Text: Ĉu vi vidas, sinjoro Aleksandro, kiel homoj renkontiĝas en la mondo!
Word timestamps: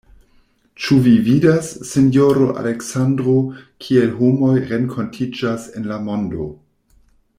Ĉu 0.83 0.95
vi 1.07 1.11
vidas, 1.27 1.67
sinjoro 1.89 2.47
Aleksandro, 2.61 3.35
kiel 3.87 4.09
homoj 4.23 4.55
renkontiĝas 4.73 5.69
en 5.81 5.87
la 5.93 6.01
mondo! 6.09 6.49